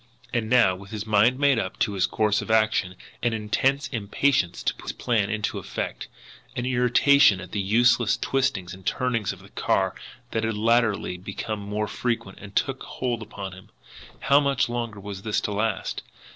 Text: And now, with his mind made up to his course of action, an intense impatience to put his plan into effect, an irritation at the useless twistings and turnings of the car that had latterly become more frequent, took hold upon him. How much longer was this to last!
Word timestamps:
And 0.33 0.49
now, 0.49 0.75
with 0.75 0.89
his 0.89 1.05
mind 1.05 1.37
made 1.37 1.59
up 1.59 1.77
to 1.81 1.91
his 1.93 2.07
course 2.07 2.41
of 2.41 2.49
action, 2.49 2.95
an 3.21 3.33
intense 3.33 3.87
impatience 3.89 4.63
to 4.63 4.73
put 4.73 4.85
his 4.85 4.91
plan 4.93 5.29
into 5.29 5.59
effect, 5.59 6.07
an 6.55 6.65
irritation 6.65 7.39
at 7.39 7.51
the 7.51 7.61
useless 7.61 8.17
twistings 8.17 8.73
and 8.73 8.83
turnings 8.83 9.31
of 9.31 9.43
the 9.43 9.49
car 9.49 9.93
that 10.31 10.43
had 10.43 10.57
latterly 10.57 11.19
become 11.19 11.59
more 11.59 11.87
frequent, 11.87 12.55
took 12.55 12.81
hold 12.81 13.21
upon 13.21 13.53
him. 13.53 13.69
How 14.21 14.39
much 14.39 14.67
longer 14.69 14.99
was 14.99 15.21
this 15.21 15.39
to 15.41 15.51
last! 15.51 16.01